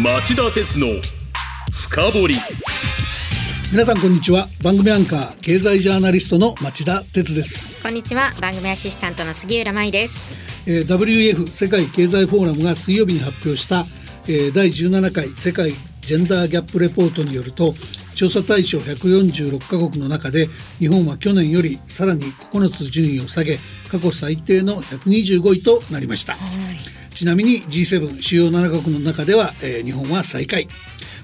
[0.00, 0.86] 町田鉄の
[1.72, 2.36] 深掘り。
[3.72, 4.46] 皆さんこんにちは。
[4.62, 7.82] 番組アンカー経済ジャーナリストの町田鉄です。
[7.82, 8.32] こんにちは。
[8.40, 13.86] 番組アシスタントの杉浦舞です、えー WEF 世界経済フォーラムが水曜日に発表した、
[14.28, 17.74] えー第17回世界ジェンダーギャップレポートによると
[18.14, 20.46] 調査対象146カ国の中で
[20.78, 22.22] 日本は去年よりさらに
[22.52, 23.58] 9つ順位を下げ
[23.90, 26.36] 過去最低の125位となりました、
[27.18, 30.68] ちなみに G7 主要7カ国の中では、えー日本は最下位。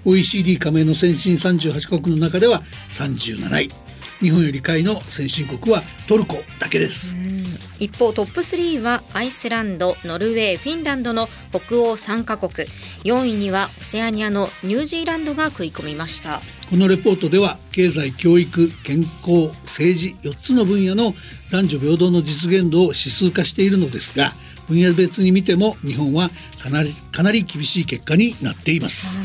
[0.05, 3.70] OECD 加盟の先進38カ国の中では37位。
[4.18, 7.16] 日本より下位の先進国はトルコだけです、
[7.78, 12.66] 一方トップ3はアイスランドノルウェーフィンランドの北欧3カ国。
[13.04, 16.40] 4位にはオセアニアのニュージーランドが食い込みました。
[16.70, 21.15] このレポートでは経済教育健康政治4つの分野の
[21.52, 24.32] 男女平等の実現度を指数化しているのですが
[24.68, 26.30] 分野別に見ても日本は
[26.62, 29.18] かなりかなり厳しい結果になっています、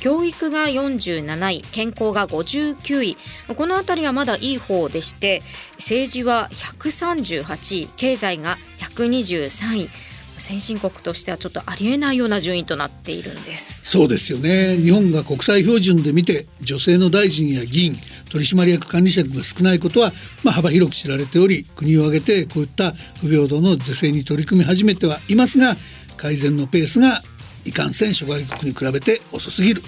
[0.00, 3.16] 教育が47位健康が59位。
[3.54, 5.42] この辺りはまだいい方でして
[5.74, 9.90] 政治は138位経済が123位。
[10.38, 13.82] 先進国としてはちょっとありえないような順位となっているんです。
[13.84, 14.76] そうですよね。
[14.76, 17.96] 日本が国際標準で見て女性の大臣や議員
[18.30, 20.12] 取締役管理職が少ないことは、
[20.44, 25.76] まあ、幅広く知られており国を挙げてこういった不平等の是正に取り組み始めてはいますが
[26.16, 27.22] 改善のペースが
[27.64, 29.82] いかんせん諸外国に比べて遅すぎる。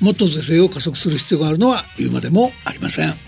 [0.00, 3.25] もっと是正を加速する必要があるのは言うまでもありません。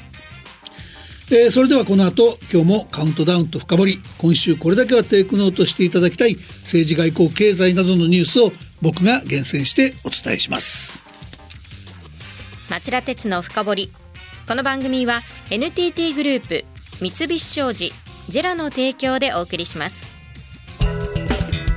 [1.31, 3.99] えーそれではこの後今日もカウントダウンと深掘り。
[4.17, 6.37] 今週これだけはテイクノートしていただきたい。
[6.37, 11.05] 政治外交経済などのニュースを僕が厳選してお伝えします。
[12.71, 13.93] 町田鉄の深掘り。
[14.47, 15.21] この番組は
[15.51, 16.65] NTT グループ
[17.03, 17.93] 三菱商事
[18.31, 20.07] ジェラの提供でお送りします。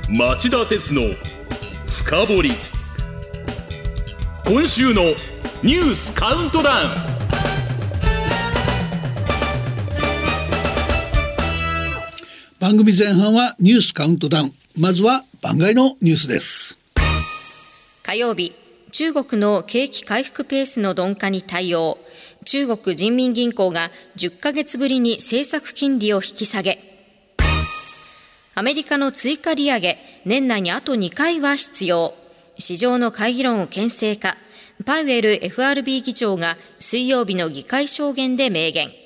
[0.08, 1.02] 町田鉄の
[1.88, 2.52] 深掘り。
[4.46, 5.02] 今週の
[5.62, 7.21] ニュースカウントダウン
[12.62, 14.52] 番組前半はニュースカウントダウン。
[14.78, 16.78] まずは番外のニュースです。
[18.04, 18.54] 火曜日
[18.92, 21.98] 中国の景気回復ペースの鈍化に対応。
[22.44, 26.78] 中国人民銀行が10ヶ月ぶりに政策金利を引き下げ。
[28.54, 32.14] アメリカの追加利上げ年内にあと2回は必要。
[32.58, 34.36] 市場の会議論を牽制か。
[34.86, 39.01] パウエル FRB 議長が水曜日の議会証言で明言。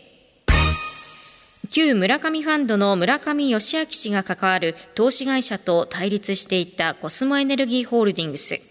[1.77, 8.63] 旧村上ファンドの村上義明氏が関わる投資会社と対立していたコスモエネルギーホールディングス。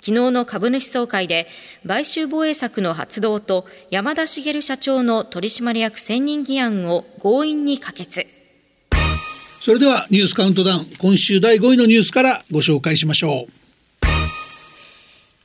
[0.00, 1.46] 昨日の株主総会で
[1.86, 8.26] 買収防衛策の発動と山田茂社長の取締役選任議案を強引に可決。
[9.60, 13.66] それではニュースカウントダウン今週第5位のニュースからご紹介しましょう。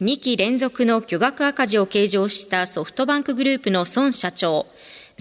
[0.01, 4.65] 2期連続の巨額赤字を計上したソフトバンクグループの孫社長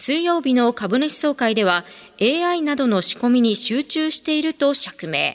[0.01, 1.85] 水曜日の株主総会では
[2.23, 5.35] AI などの仕込みに集中していると釈明。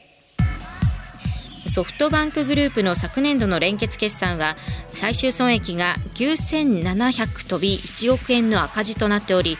[1.67, 4.55] ソフトバンクグループの昨年度の連結決算は
[4.91, 9.57] 最終損益が9700飛び1億円の赤字となっており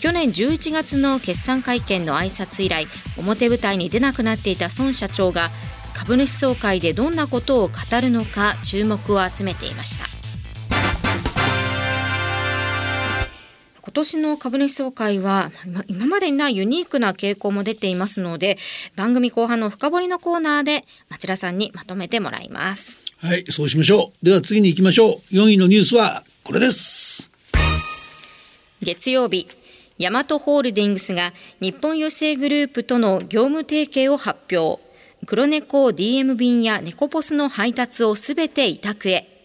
[0.00, 2.86] 去年11月の決算会見の挨拶以来
[3.16, 5.50] 表舞台に出なくなっていた孫社長が
[5.94, 10.15] 株主総会でどんなことを語るのか注目を集めていました。
[13.96, 18.58] 年の株主総会は今今までにないユニークな傾向も出ていますので
[18.94, 22.98] 番組後半の深掘りのコーナーで町田さんにまとめてもらいます。
[23.18, 24.24] はいそうしましょう。
[24.24, 25.34] では次に行きましょう。
[25.34, 27.30] 4位のニュースはこれです。
[28.82, 29.48] 月曜日
[29.96, 34.82] ヤマトホールディングスが日本郵政グループとの業務提携を発表。
[35.24, 39.35] 黒猫 DM 便や猫ポスの配達をすべて委託へ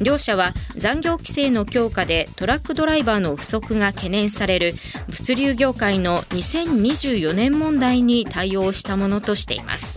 [0.00, 4.74] 両社は残業規制の強化でトラックドライバーの不足が懸念される
[5.08, 9.95] 物流業界の2024年問題に対応したものとしています。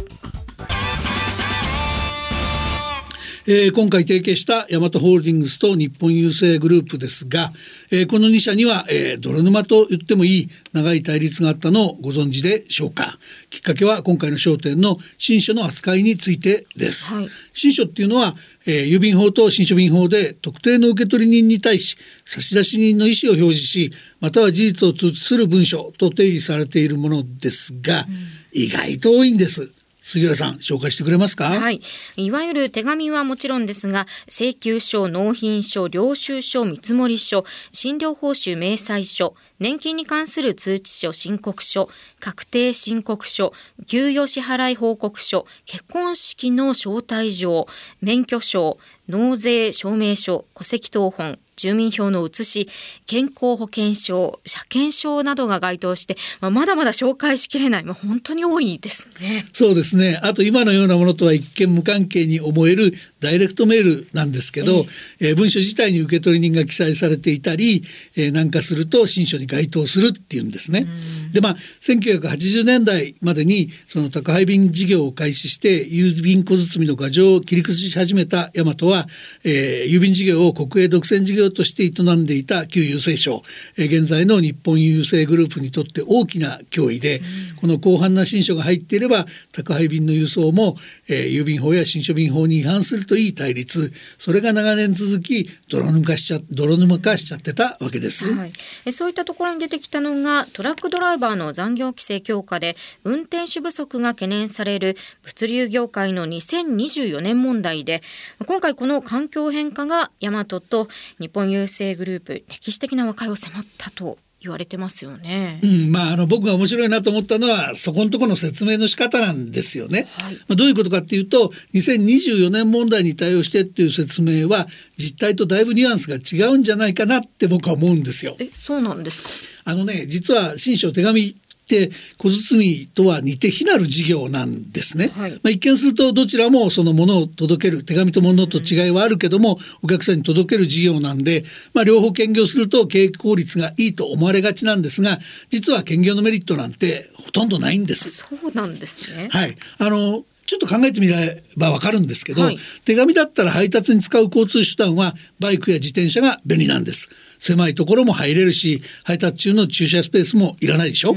[3.52, 7.52] えー今回提携したヤマトホールディングスと日本郵政グループですが、
[7.92, 13.18] えーこの2社には、えー泥沼と言ってもいい長い対立があったのをご存知でしょうか。
[13.50, 17.28] きっかけは今回の焦点の新書の扱いについてです、はい。
[17.52, 18.36] 新書っていうのは、
[18.68, 28.06] えー郵便法と新書便法で特定の受取人に対し差出人の意思を表示しまたは事実を通知する文書と定義されているものですが、
[28.54, 29.74] 意外と多いんです
[30.10, 31.82] 杉浦さん紹介してくれますか、はい、
[32.16, 41.90] いわゆる手紙はもちろんですが請求書納品書領収書見積書診療報酬明細書年金に関する通知書申告書
[42.20, 43.54] 確定申告書
[43.88, 47.68] 給与支払い報告書結婚式の招待状
[48.02, 48.78] 免許証
[49.08, 52.70] 納税証明書戸籍謄本住民票の写し
[53.06, 59.46] 健康保険証車検証などが該当して、まあ、まだまだ紹介しきれない、まあ、本当に多いですね。
[59.52, 60.20] そうですね。
[60.24, 64.72] あと今のようなものとは一見無関係に思えるダイレクトメールなんですけど、
[65.20, 67.84] えー、えー、文書自体に受け取り人が記載されていたり、
[68.16, 70.88] えー、なんかすると新書に該当するっていうんですね。
[71.32, 79.06] でまあ1980年代までにその宅配便事業を開始して郵便小包の牙城を切り崩し始めた大和は、
[79.44, 83.44] えー、郵便事業を国営独占事業として営んでいた旧郵政省、
[83.78, 87.24] え現在の日本郵政グループにとって大きな脅威で、うん、
[87.58, 90.76] この広範な新書が入っていれば宅配便の輸送も、
[91.10, 93.92] えー、郵便法や新書便法に違反するといい対立。
[94.18, 98.48] それが長年続き泥沼化しちゃ泥沼化しちゃってたわけです、は
[98.86, 108.02] い、そういったところに出てきたのがトラックドライバーの残業規制強化で運転手不足が懸念される物流業界の2024年問題で
[108.46, 110.88] 今回この環境変化がヤマトと
[111.20, 115.60] 日本郵政グループ歴史的な和解を迫ったと言われてますよね。
[115.62, 120.08] うん、まああの僕が面白いなと思ったのはそこのところの説明の仕方なんですよね。
[120.20, 128.36] はい、まあどういうことかっていうと2024年問題に対応してっていう説明は実態とだいぶニュアンスが違うんじゃないかなって僕は思うんですよ。
[128.40, 129.24] えそうなんです
[129.66, 129.72] か？
[129.72, 131.36] あのね実は新書手紙
[131.70, 141.44] って小包とは似て非なる事業なんですね、はい、まあ、一見するとどちらもそのものを届ける手紙と物と違いはあるけども、お客さんに届ける事業なんで、
[141.74, 145.20] まあ、両方兼業すると経営効率がいいと思われがちなんですが
[145.50, 148.10] 実は兼業のメリットなんてほとんどないんです。
[148.10, 149.30] そうなんですね。
[149.32, 149.56] はい。
[149.78, 151.16] あのちょっと考えてみれ
[151.60, 157.08] ばわかるんですけど、はい、手紙だったら配達に使う交通手段はバイクや自転車が便利なんです。
[157.38, 161.16] 狭いところも入れるし配達中の駐車スペースもいらないでしょ。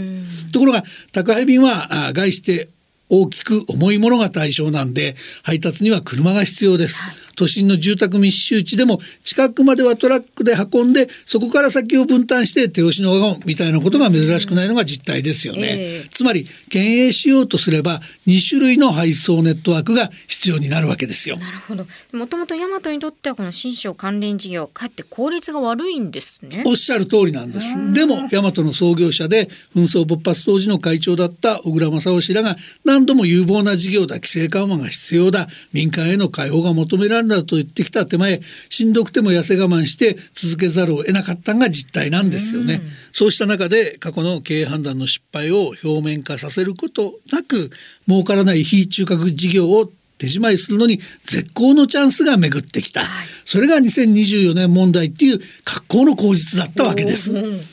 [0.52, 2.68] ところが宅配便は外して
[3.08, 21.36] 大きく重いものが対象なんで配達には車が必要です、はい、都心の住宅密集地でも近くまではトラックで運んでそこから先を分担して手押しのワゴンみたいなことが珍しくないのが実態ですよね、えー、つまり経営しようとすれば2種類の配送ネットワークが必要になるわけですよ。
[21.36, 21.84] なるほど。
[22.12, 26.62] もともと大和にとってはこの新商関連事業かえって効率が悪いんですね。
[26.66, 27.92] おっしゃる通りなんです。
[27.92, 42.80] でも大和の創業者で紛争勃発当時の会長だった小倉正夫氏らが何何度も有望な事業だ規制緩和が必要だ民間への開放が求められんだと言ってきた手前しんどくても痩せ我慢して続けざるを得なかったのが実態なんですよね。
[43.12, 47.70] そうした中で過去の経営判断の失敗を表面化させることなく
[48.08, 49.90] 儲からない非中核事業を
[50.22, 53.08] 手締まいするのに絶好のチャンスが巡ってきた、はい、
[53.44, 57.32] それが2024年問題っていう格好の口実だったわけです。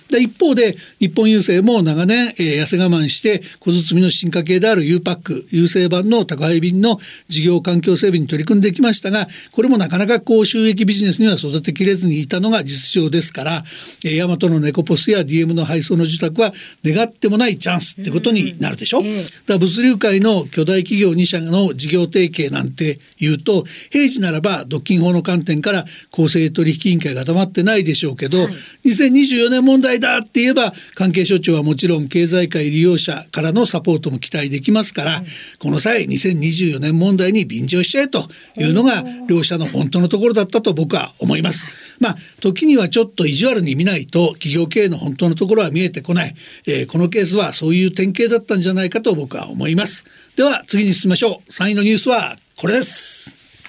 [0.10, 6.98] で一方で日本郵政も長年、えー、痩せ我慢して小包の進化系である U パック郵政版の宅配便の
[7.28, 13.64] 事業環境整備に取り組んできましたがこれもなかなかこう収益ビジネスには育てきれずにいたのが実情ですから、
[14.04, 16.54] えー、ヤマトのネコポスや DM の配送の受託は
[16.84, 19.02] 願ってもないチャンスってことになるでしょ。
[19.02, 28.46] うだから物流界の巨大企業2社の事業提携なんていうと平時ならば独禁法の観点から公正取引委員会が黙ってないでしょうけど、は
[28.86, 35.26] い、2024年問題だって言えば関係省庁はもちろん経済界利用者からのサポートも期待できますから、うん、
[35.60, 38.24] この際2024年問題に便乗しちゃえと
[38.58, 41.68] いうのが両者の本当のところだったと僕は思います。
[42.00, 46.34] まあ時にはちょっと意地悪に見ないと企業経営の本当のところは見えてこない、
[46.68, 50.06] えー、このケースはそういう典型だったんじゃないかと僕は思います。
[50.40, 51.52] では次に進みましょう。
[51.52, 53.68] 3位のニュースはこれです。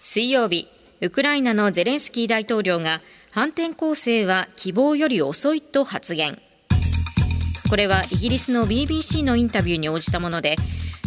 [0.00, 0.66] 水曜日
[1.02, 6.38] ウクライナのゼレンスキー大統領が反転攻勢は希望より遅いと発言
[7.68, 10.56] これはイギリスの BBC のインタビューに応じたもので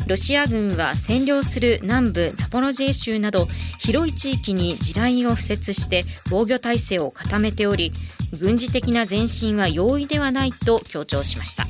[0.06, 3.48] ロシア軍は占領する南部ザポロジエ州など
[3.80, 7.91] 広い地域に地雷を敷設して防御態勢を固めており
[8.39, 11.65] 軍事的な前進は容易ではないと強調しました。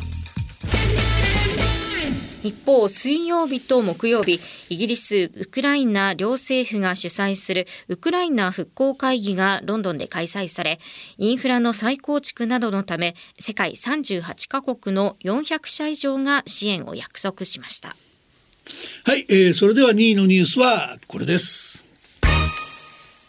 [2.44, 10.80] 一方、水曜日と木曜日、イギリス、ウクライナ両政府が主催するウクライナ復興会議がロンドンで開催され、
[11.18, 17.96] インフラの再構築などのため、世界38カ国の400社以上が支援を約束しました。
[19.04, 21.86] はい、えー、それでは2位のニュースはこれです。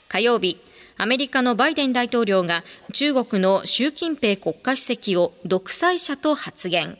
[0.08, 0.56] 火曜日、
[0.96, 2.64] アメリカのバイデン大統領が
[2.94, 6.96] 中国の習近平国家主席を独裁者と発言。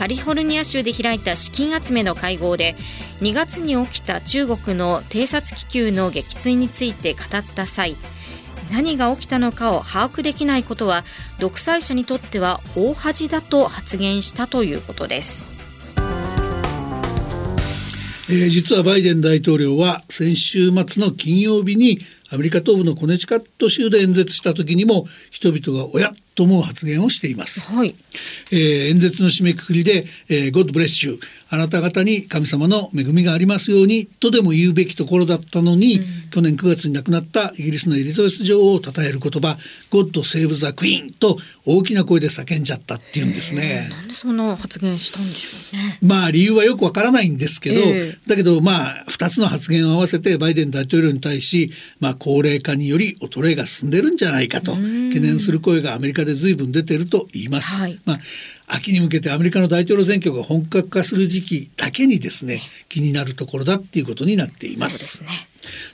[0.00, 2.74] カリフォルニア州で開いた資金集めの会合で
[3.20, 7.96] 2月に起きた中国の偵察気球の撃墜について語った際
[8.72, 11.04] 何が起きたのかを把握できないことは
[11.38, 15.50] 独裁者にとっては大恥だと発言したということです
[18.30, 21.98] えー、実はバイデン大統領は先週末の金曜日に
[22.32, 27.94] アメリカ東部のコネチカット州で演説した時にも人々が「おや?」と思う発言をしています、はい、
[28.50, 31.20] えー、演説の締めくくりで「えー、God bless you
[31.50, 39.58] あなた方に神様の恵みがありますように」とでも言うべきところだったのに、うん、去年9月に亡くなったイギリスのエリザベス女王を称える言葉
[39.92, 43.88] 「God save the Queen」と大きな声で叫んじゃったっていうんですね。
[43.90, 45.98] なんでそんな発言したんでしょうね。
[46.00, 57.80] まあ理由はよくわからないんですけど、えー、だけどまあ2つの発言を合わせてバイデン大統領に対し、まあ、高齢化により衰えが進んでるんじゃないかと懸念する声がアメリカで随分出てると言います。
[57.80, 58.18] はい、まあ
[58.66, 65.18] 秋に向けてアメリカの大統領選挙が本格化する時期だけにですね気になるところだっていうことになっています。
[65.18, 65.30] そ、ね、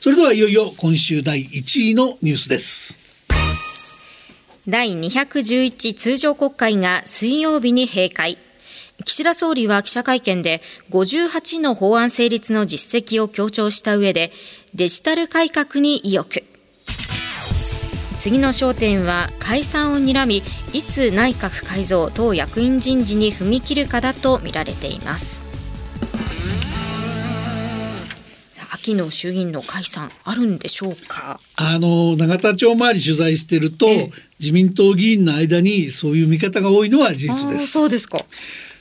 [0.01, 2.99] それではいよいよ今週第1位のニュースです。
[4.69, 8.39] 第211通常国会が水曜日に閉会。
[9.05, 14.33] 岸田総理は記者会見で58の法案成立の実績を強調した上で
[14.75, 16.43] デジタル改革に意欲
[18.27, 20.43] 次の焦点は解散を睨み
[20.73, 25.47] いつ内閣改造党役員人事に踏み切るかだとみられています。
[28.73, 31.39] 秋の衆議院の解散あるんでしょうか？
[31.55, 33.87] あの永田町周り取材してると、
[34.41, 37.69] 自民党議員の間にそういう見方が多いのは事実です。
[37.69, 38.19] そうですか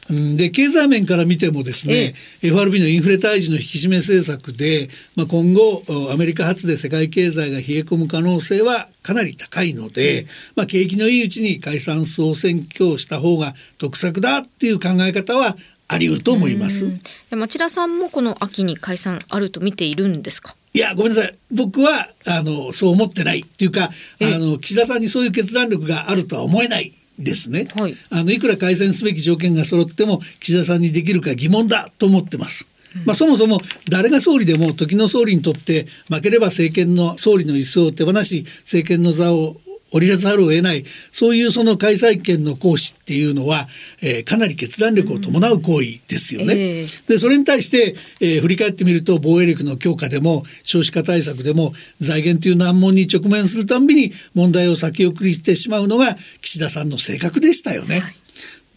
[0.07, 5.81] で経済面から見てもですね FRB のインフレ退治の引き締め政策で、まあ、今後
[6.13, 15.57] アメリカ発で世界経済が冷え込む可能性はかなり高いので、まあ、景気のいいうちに解散総選挙をした方が得策だっていう考え方は
[15.87, 16.87] あり得ると思います。
[17.31, 20.55] 町田さんもこの秋に解散あると見ているんですか？
[20.73, 21.35] いやごめんなさい。
[21.51, 23.89] 僕はあのそう思ってないっていうかあ
[24.37, 32.67] の岸田さんにそういう決断力があるとは思えないですね、はい、あのいくら改善すべき条件が揃っても岸田さんにできるか疑問だと思ってます。
[33.05, 39.57] まあ、そもそも誰が総理でも時の総理にとって負ければ政権の総理の椅子を手放し政権の座を
[39.95, 43.67] 降りざるを得ないそういうその開催権の行使っていうのは、
[44.01, 46.53] えー、かなり決断力を伴う行為ですよね。
[46.53, 57.99] うんえー、でそれに対して、えー、振り返ってみると防衛力の強化でも少子化対策でも財源という難問に直面するたんびに問題を先送りしてしまうのが岸田さんの性格でしたよね。
[57.99, 58.25] はい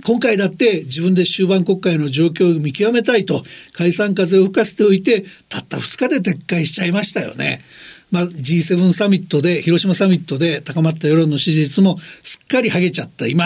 [0.05, 7.61] 今回だって自分で終盤国会の状況を見極めたいと解散風を吹かせておいてたった2日で撤回しちゃいましたよね。
[8.11, 13.27] まあ、G7 サミットで広島サミットで高まった世論の支持率もすっかり剥げちゃった。
[13.27, 13.45] 今、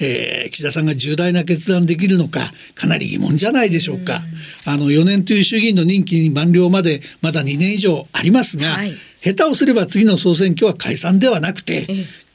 [0.00, 2.40] えー、岸田さんが重大な決断できるのか
[2.74, 4.20] かなり疑問じゃないでしょうか。
[4.64, 11.86] あの4年という衆議院の任期満了までまだ2年以上ありますが、はい、下手をすれば次の総選挙は解散ではなくて、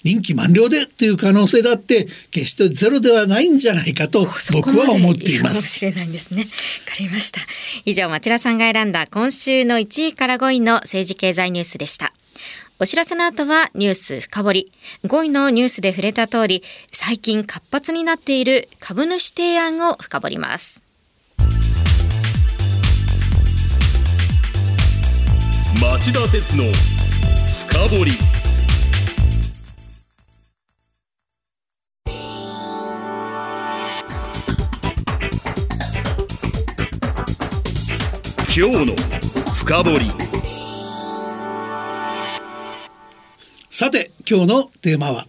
[0.04, 5.54] 任期満了でという可能性だって決してゼロではないんじゃないかと僕は思っています。
[5.54, 6.42] かもしれないんですね。
[6.42, 6.52] わか
[7.00, 7.42] りました。
[7.86, 12.14] 以上町田さんが選んだ今週の1位から5位の政治経済ニュースでした。
[12.80, 14.72] お知らせの後はニュース深掘り。
[15.06, 20.82] 5位のニュースで触れた通り、最近活発になっている株主提案を深掘ります。
[25.82, 26.64] 町田鉄の
[27.70, 28.43] 深掘
[38.56, 38.96] 今日の
[39.56, 40.12] 深掘り。
[43.72, 45.26] さて今日のテーマは？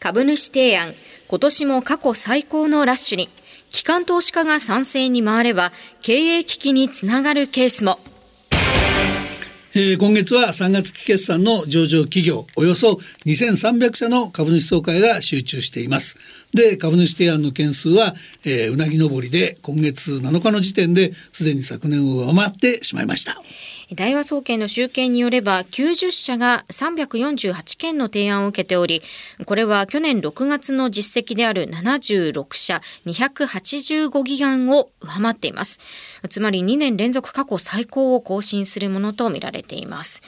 [0.00, 0.94] 株主提案。
[1.28, 3.28] 今年も過去最高のラッシュに。
[3.68, 5.70] 機関投資家が賛成に回れば
[6.00, 8.00] 経営危機につながるケースも。
[9.74, 12.92] えー、今月は3月期決算の上場企業およそ
[13.26, 23.40] 2300社の株主総会が集中していますで株主提案の件数は、えー、うなぎ登りで今月7日の時点ですでに昨年を上回ってしまいました。
[23.94, 29.00] 大和総研の集計によれば90社が348件の提案を受けており
[29.44, 35.78] これは去年6月の実績である76社285議案を上回っています。
[36.28, 40.20] つまり2年連続過去最高を更新するものとみられています。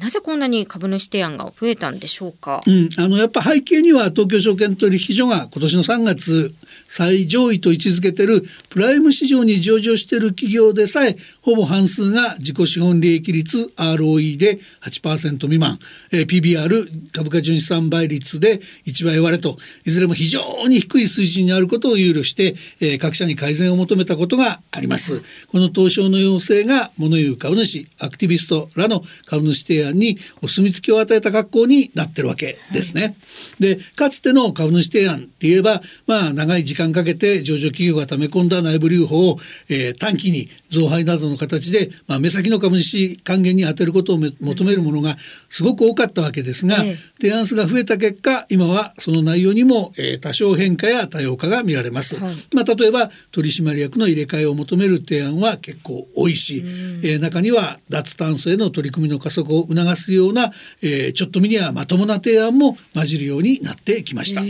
[0.00, 6.54] なぜこんなに株主提案が増えたんでしょうか、うん、あのやっぱ背景には東京証券取引所が今年の3月
[6.86, 15.78] 最上位と位置づけてるプライム市場に上場している企業でさえほぼ半数が自己資本利益率 ROE で8%未満、
[16.12, 33.02] えー、PBR 株価純資産倍率で1倍割れといずれも非常に低い水準にあることを憂慮して、えー、各社に改善を求めたことがありますこの東証の要請が物言う株主アクティビストららの株主提案にお墨付きを与えた格好になってるわけですね。
[33.02, 33.14] はい、
[33.60, 45.16] でかつての株主提案って言えばまあ長い時間かけて上場企業が溜め込んだ内部留保を、えー、短期に増配などの形で、まあ、目先の株主還元に充てることを求めるものが
[45.48, 46.76] すごく多かったわけですが、
[47.20, 52.16] 提案数が増えた結果今はその内容にも、えー、多少変化や多様化が見られます。
[52.16, 56.64] はい、まあ、例えば取締役の入れ替えを求める提案は結構多いし、
[57.02, 64.42] えー、中には脱炭素への取り組みの加速を促すような、えー、ちょっと見にはまともな提案も混じるようになってきました。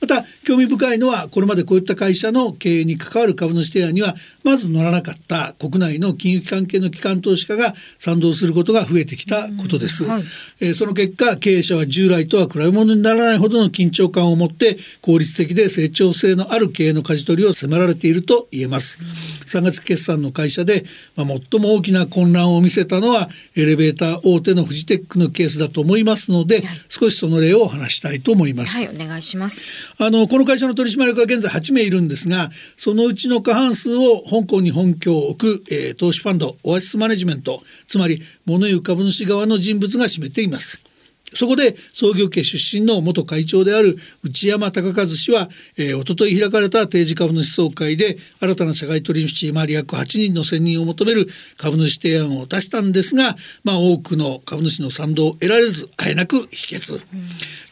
[0.00, 4.14] また興味深いのはこれまでこういった会社の経営に関わる株主提案には
[4.44, 10.04] まず乗らなかった国内の金融機関系の機関投資家が賛同することが増えてきたことです。
[10.04, 10.22] はい、
[10.60, 18.98] えー、その結果経営者は従来とは比べ物にならないほどの緊張感を持って効率的で成長性のある経営の舵取りを迫られていると言えます。
[19.46, 20.84] 3月決算の会社で、
[21.16, 28.76] まあ、最も大きな混乱を見せたのはエレベーター大手のフジテックのケースだと思いますので、はい、少しその例を話したいと思います。
[28.76, 29.66] はい、お願いします。
[29.98, 40.87] あのこの会社の取締役は現在8名いるんですが、そのうちの過半数を香港に本拠を置く、えー、投資ファンドオアシスマネジメント、つまり物言う株主側の人物が占めています。
[41.34, 57.00] そこで創業家出身の元会長である内山隆和氏は、えー、一昨日開かれた定時株主総会で新たな社外取締役8人の選任を求める株主提案を出したんですが、まあ、多くの株主の賛同を得られずあえなく否決、うん、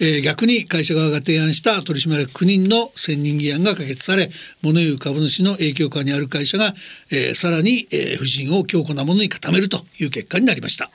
[0.01, 4.31] えー、逆に会社側が提案した取締役9人の選任議案が可決され
[4.63, 6.75] 物言う株主の影響下にある会社が、
[7.11, 10.91] えー、さらに、えー、夫人を強固なものに固めるという結果になりました。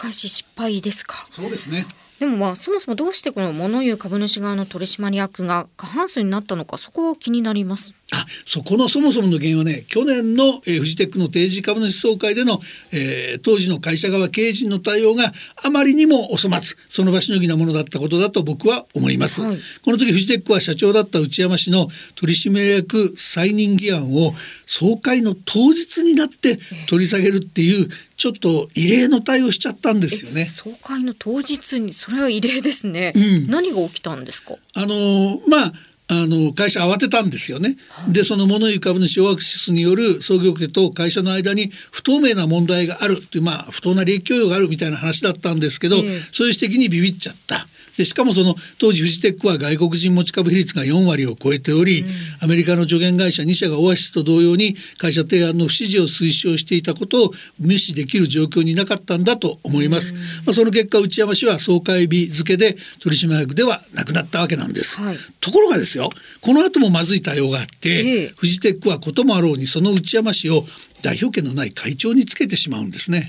[0.00, 1.26] 返し失敗ですか？
[1.28, 1.84] そうですね。
[2.18, 7.94] でもまあそもそもどうしてこの物言う株主側の取締役が過半数になったのかそこ気になります。
[8.12, 12.60] あそこのそもそもの原因はね去年の、えー、フジテックの定時株主総会での、
[12.92, 15.32] えー、当時の会社側経営陣の対応が
[15.64, 24.34] あまりにもお粗末その場しのぎなものだったことだと僕は思います、はい、この時フジテックは社長だった内山氏の取締役再任議案を
[24.66, 27.88] 総会の当日になって取り下げるっていう
[28.20, 30.44] ちょっと異例の対応しちゃったんですよね。
[30.50, 33.14] 総会の当日にそれは異例ですね。
[33.16, 34.56] うん、何が起きたんですか？
[34.74, 35.72] あのまあ
[36.08, 37.78] あの会社慌てたんですよね。
[38.12, 47.66] でその物言う株主オアクシスによる創業家と会社の間に不透明な問題があるというまあ不当な利益供与があるみたいな話だったんですけど、えー、そういう指摘にビビっちゃった。
[47.96, 52.08] でしかもその当時フジテックは外国人持ち株比率が4割を超えており、うん、
[52.40, 60.14] アメリカの助言会社2社がオアシスと同様に会社提案の不支持を推奨していたことを無視できる状況になかったんだと思います。
[60.14, 65.00] うん、まあ、その結果内山氏は総会日付で取締役ではなくなったわけなんです。
[65.00, 70.64] はい、ところがですよこの後もまずい対応があって、えフジテックはこともあろうにその内山氏を
[71.02, 73.26] 代表権のない会長につけてしまうんですね。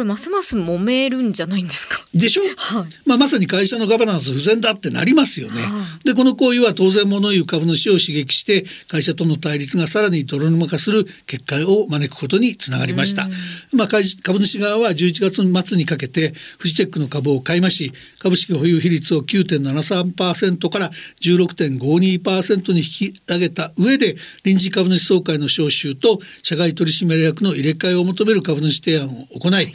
[0.00, 2.02] これますます揉めるんじゃないんですか？
[2.14, 5.60] でしょ、はい、まあ、まさに会社のガバナンス不全だってなりますよね。
[5.60, 13.28] はい、でこの行為は当然物言う株主を刺激して会社との対立がさらに泥沼化する結果を招くことにつながりました。
[13.74, 14.02] まあ、株
[14.40, 29.74] 主側は11月末にかけてフジテックの株を買い増し株式保有比率を9.73%から16.52%に引き上げた上で臨時株主総会の招集と社外取締役の入れ替えを求める株主提案を行い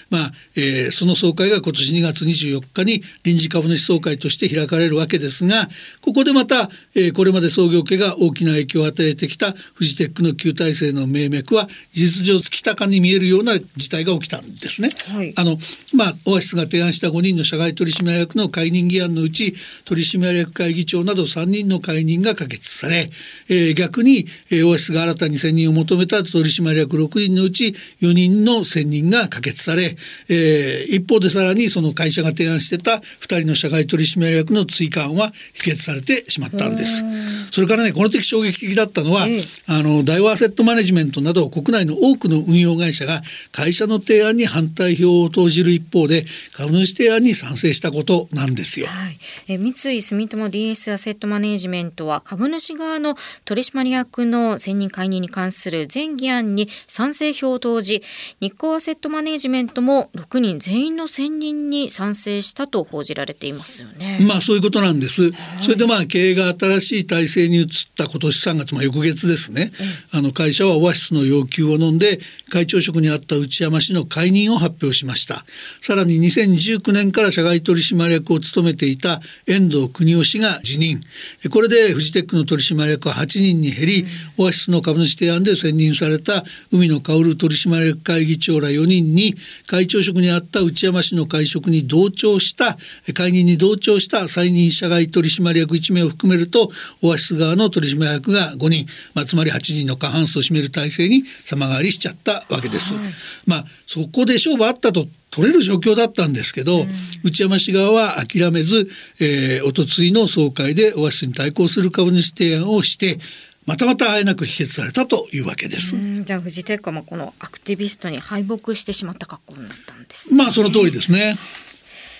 [0.11, 5.69] まあえー、その総会が今年2月24日に臨時株主総会として開かれるわけですが
[6.01, 14.89] ここでまた、えー、これまで創業家が大きな影響を与えてきたフジテックの旧体制の命脈は事実上月高に見えるような事態が起きたんですね。
[15.15, 15.57] はい、あの
[15.95, 19.53] まあオアシスが提案した5人の社外取締役の解任議案のうち
[19.85, 23.09] 取締役会議長など3人の解任が可決され、
[23.49, 29.95] えー、逆に、えー、オアシスが新たに選任を求めた取締役6人のうち4人の選任が可決され、
[30.29, 37.03] えー、一方でさらにその会社が提案してた2人の社外取締役の追加案は否決されてしまったんです。
[37.51, 48.87] それからねこの時衝撃的だったのは、えあの大和アセットマネジメントなど国内の多くの運用会社が会社の提案に反対票を投じる一方で株主提案に賛成したことなんですよ。
[48.87, 58.01] はい、え三井住友 DS アセットマネジメントは株主側の取締役の選任解任に関する全議案に賛成票を投じ
[58.39, 64.19] 日興アセットマネジメントも6人全員の選任に賛成したと報じられていますよね。
[64.27, 65.23] まあそういうことなんです。
[65.23, 69.71] はい、それでまあ経営が新しい体制に移った今年3月、まあ、翌月ですね、
[70.13, 75.45] うん、あの会社はオアシスの要求を飲んで会長職にあった内山氏の解任を発表しました。
[75.81, 81.01] さらに2019年から社外取締役を務めていた遠藤邦夫氏が辞任。
[81.49, 84.05] これでフジテックの取締役は8人に減り、
[84.37, 89.35] うん、オアシスの株主提案で選任された海野薫取締役会議長ら4人に
[89.67, 92.77] 会長職にあった内山氏の会食に同調した
[93.13, 102.93] 会議に同調した再任社外取締役1名を含めるとオアシス側の取締役が5人、まあ、つまり8人の過半数を占める体制に様変わりしちゃったわけです。
[102.93, 103.13] はい、
[103.45, 106.89] まあそこで勝負あったと取れる状況だったんですけど、うん、
[107.23, 108.89] 内山氏側は諦めず、
[109.19, 113.17] えー、おとついの総会でオアシスに対抗する株主提案をして
[113.65, 115.95] またまたあえなく否決されたというわけです。
[116.23, 121.35] じゃあフジテックもこのアクティビストに敗北してしまった格好になったんです、ね、まあその通りですね。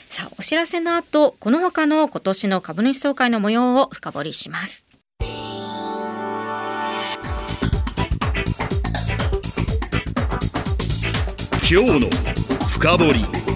[0.08, 4.86] さあお知らせの後この他の今年の株主総会の模様を深掘りします。
[11.72, 12.10] 今日の
[12.68, 13.51] 深掘り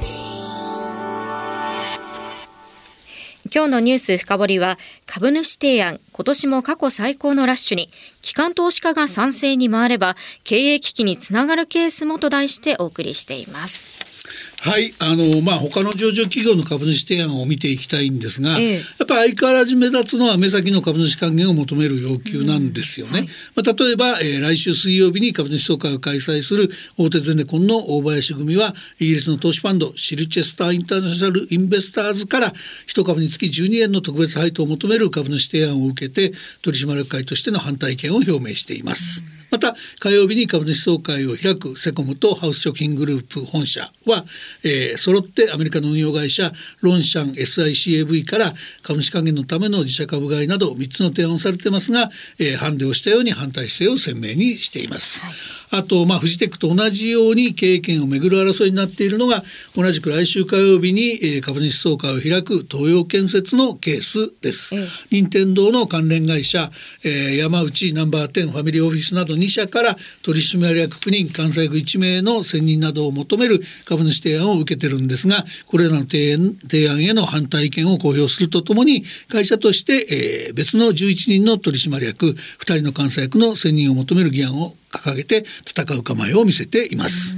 [3.56, 7.88] 今日のニュース深掘りは株主提案今年も過去最高のラッシュに
[8.22, 13.95] 機関投資家が賛成に回れば経営危機につながるケースもと題してお送りしています。
[14.66, 23.12] はいあのまあ他の上場企業の株主提案を見ていきたいんですが、ええ、やっぱ相変わらず目立つのは目先の株主還元を求める要求なんですよね。
[23.12, 32.52] うんはい、まあ、例えば、えー、来週水曜日に株主総会を開催する大手ゼネコンの大林組はイギリスの投資ファンドシルチェスターインターナショナルインベスターズから
[32.88, 39.22] 1株につき12円の特別配当を求める株主提案を受けて取締役会としての反対意見を表明しています。
[39.30, 44.26] うんまた火曜日に株主総会を開くセコムとハウス貯金グループ本社は、
[44.66, 55.22] えー、揃ってアメリカの運用会社ロンシャン SICAV から株主還元のための自社株買いなど3つの提案をされてますが、えー、ハンデをしたように反対姿勢を鮮明にしています。
[55.22, 55.34] はい
[55.78, 59.44] あと、まあ、フジテックと同じように経営権をめぐる争いになっているのが
[59.76, 64.76] 同じく来週火曜日に、えー、株主総会を開く東洋建設のケースです。
[65.12, 66.72] 任天堂の関連会社、
[67.04, 76.36] えー、山内ナンバー10ファミリーオフィスなど2社から取締役9人関西区1名の選任などを求める株主提案を受けてるんですがこれらの提
[76.90, 87.38] 案への反対意見を公表するとともに会社として、えー、別の11人の取締役2人の関西区の選任を求める議案を掲げて戦う構えを見せています。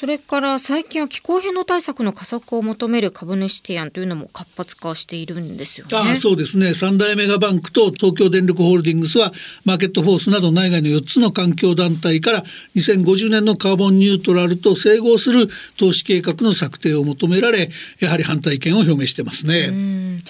[0.00, 5.92] それから最近は気候変動対策の加速を求める株主提案というのも活発化しているんですよね。
[5.94, 9.30] あそうですね三大メガバンクと東京電力ホールディングスは
[9.66, 12.42] マーケットフォースなど内外の4つの環境団体から
[12.76, 20.22] 2050年のカーボンニュートラルと整合する投資計画の策定を求められやはり反対意見を表明してますね。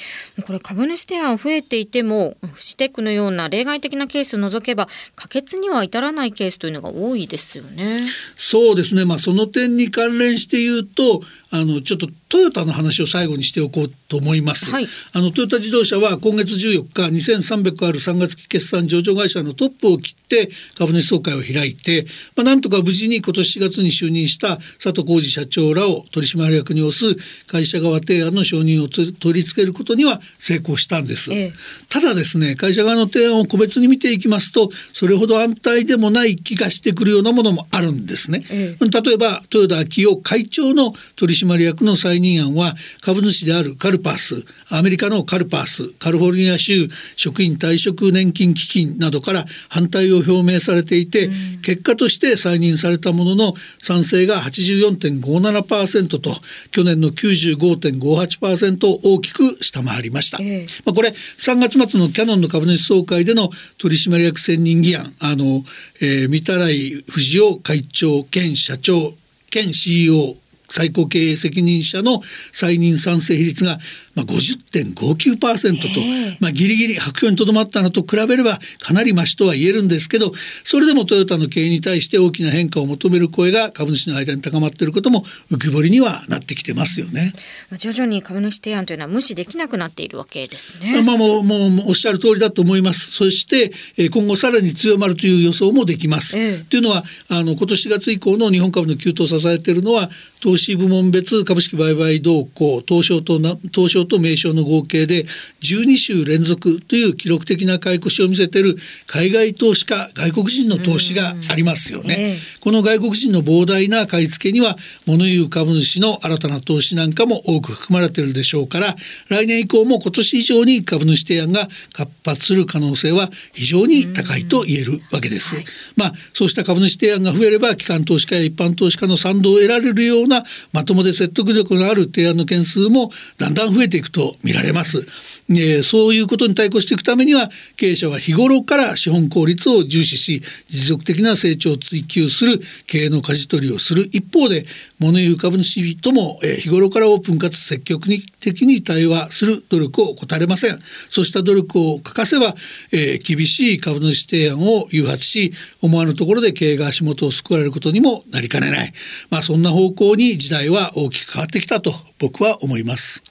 [0.45, 8.01] これ株主提案増えていてもフジテックのような例外的なケースを除けば可決には至らないケースというのが多いですよね。
[8.35, 14.71] そうですねまあその点に関連して言うとあのちょっとトヨタの話を最後にしておこうと思います。
[14.71, 31.33] はい、あのトヨタ自動車は今月14日2300ある3月期決算上場会社のトップを切って株主総会を開いて、まあ、なんとか無事に今年4月に就任した佐藤浩二社長らを取締役に推す会社側提案の承認を取り付けることには成功したんです。
[31.33, 31.53] ええ、
[31.89, 38.45] ただですね会社側の提案を個別に見ていきますとそれほど安泰でもない気がしてくるようなものもあるんですね。
[38.51, 56.31] え、例えば豊田昭夫会長の取締役の再任案は株主であるカルパスアメリカのカルパスカリフォルニア州職員退職年金基金などから反対を表明されていて、うん、結果として再任されたものの賛成が84.57%と
[56.71, 65.65] 去年の95.58%を大きく下回りました、えー、まあ、これ3月末のキャノンの株主総会での取締役選任議案あの、
[66.01, 69.15] えー、御たらい藤尾会長兼社長
[69.51, 70.37] 兼 CEO
[70.71, 73.79] 最高経営責任者の再任賛成比率が
[74.15, 76.01] まあ、50.59%と、
[76.41, 80.33] まあ、ギリギリ白票にとどまったのと比べればかなり増しとは言えるんですけど
[80.65, 87.33] それでもトヨタの経営に対して大きな変化を求める声が株主の間に高まっていることも浮き彫りにはなってきてますよね。
[87.77, 91.03] 徐々に株主提案というのは無視できなくなっているわけですね。
[91.03, 93.11] まあもうもうおっしゃる通りだと思います。
[93.13, 93.73] そして
[94.11, 96.39] 今後さらに強まるという予想もできます。
[96.39, 105.25] ええというのはあの今年4月以降の日本株の急騰を支えているのは投資部門別株式売買動向東証と東証と名称の合計で
[105.61, 118.97] 12週連続という記録的な買い越しを見せている海外投資家外国人の投資がありますよね、えー、この外国人の膨大な買い付けには物言う株主の新たな投資なんかも多く含まれているでしょうから
[119.29, 125.65] 来年以降も今年以上に株主提案が活発する可能性は非常に高いと言えるわけです、はい、
[125.97, 135.07] まあそうした株主提案が増えれば機関投資家や一般投資家の賛同を得られるようなまともで説得力のある提案の件数もだんだん増えていくと見られます。
[135.51, 144.09] えー、そういうことに対抗していくためには経営者は日頃から資本効率を重視し持続的な成長を追求する経営の舵取りをする。
[144.13, 144.65] 一方で
[144.99, 148.09] 物言う株主とも、えー、日頃からオープンかつ積極
[148.41, 150.79] 的に対話する努力を怠れません。
[151.11, 152.55] そうした努力を欠かせば、
[152.93, 158.93] えー、厳しい株主提案を誘発し思わぬところで経営が足元を救われることにもなりかねない、
[159.31, 163.23] まあ、そんな方向に時代は大きく変わってきたと僕は思います。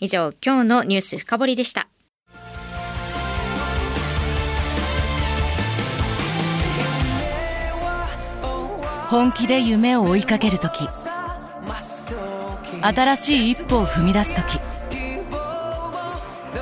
[0.00, 1.88] 以上今日のニュース深掘りでした。
[9.10, 10.86] 本気で夢を追いかける時
[12.82, 14.60] 新しい一歩を踏み出す時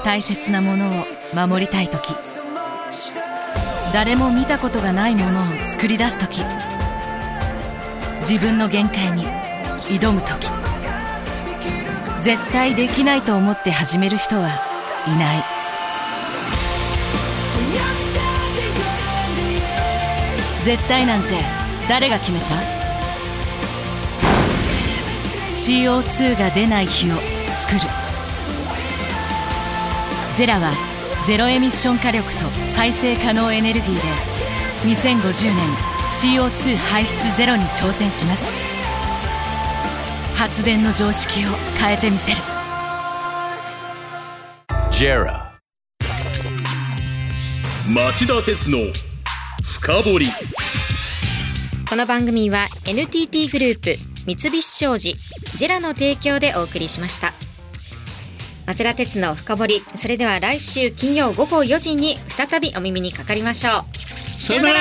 [0.04, 0.92] 大切なものを
[1.34, 2.14] 守りたい時
[3.92, 6.40] 誰も見たことがないものを作り出す時
[8.20, 9.24] 自分の限界に
[9.88, 10.55] 挑む時。
[12.26, 14.48] 絶対できないと思って始める人は
[15.06, 15.44] いない。
[20.64, 21.28] 絶対なんて
[21.88, 22.46] 誰が決めた
[25.52, 27.14] ？CO2 が出ない日を
[27.54, 27.80] 作る。
[30.34, 30.72] ジェラは
[31.28, 34.00] ゼロエミッション火力と再生可能エネルギーで
[34.96, 38.65] 2050年 CO2 排出ゼロに挑戦します。
[40.36, 41.48] 発電の常識を
[41.80, 42.36] 変えてみせる。
[44.90, 45.58] ジェラ
[47.88, 48.78] 町田鉄の
[49.64, 50.26] 深掘り。
[51.88, 53.96] この番組は NTT グループ
[54.26, 55.14] 三菱商事
[55.54, 57.32] ジェラの提供でお送りしました。
[58.66, 64.38] 町田鉄の深掘りそれでは来週金曜午後4時に再びお耳にかかりましょう。
[64.38, 64.80] さよなら